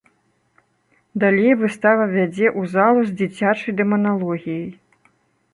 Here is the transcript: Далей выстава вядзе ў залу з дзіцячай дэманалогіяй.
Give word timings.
Далей 1.23 1.53
выстава 1.59 2.05
вядзе 2.15 2.47
ў 2.59 2.73
залу 2.73 2.99
з 3.11 3.15
дзіцячай 3.21 3.71
дэманалогіяй. 3.83 4.69